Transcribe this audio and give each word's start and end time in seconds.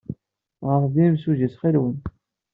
Ɣret-d 0.71 0.95
i 0.97 1.03
yimsujji, 1.03 1.47
ttxil-wen. 1.49 1.97